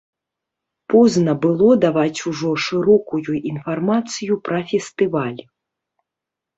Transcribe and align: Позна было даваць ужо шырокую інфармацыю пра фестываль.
Позна 0.93 1.35
было 1.43 1.67
даваць 1.85 2.19
ужо 2.33 2.49
шырокую 2.65 3.35
інфармацыю 3.53 4.43
пра 4.51 4.67
фестываль. 4.75 5.41